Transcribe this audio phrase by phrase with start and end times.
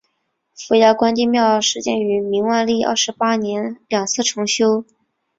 [0.55, 4.83] 扶摇关帝庙始建于明万历二十八年两次重修。